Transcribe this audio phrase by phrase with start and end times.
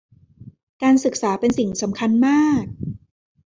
[0.83, 2.63] การศึกษาเป็นสิ่งสำคัญมาก